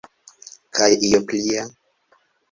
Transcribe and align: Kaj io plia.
Kaj 0.77 0.87
io 1.09 1.19
plia. 1.31 1.67